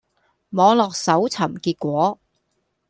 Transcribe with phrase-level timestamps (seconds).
[0.49, 2.19] 網絡搜尋結果